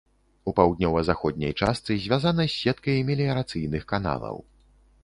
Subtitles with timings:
[0.51, 4.35] У паўднёва-заходняй частцы звязана з сеткай меліярацыйных каналаў.